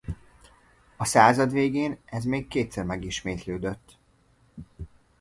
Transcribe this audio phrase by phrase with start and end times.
[0.97, 3.97] A század végén ez még kétszer megismétlődött.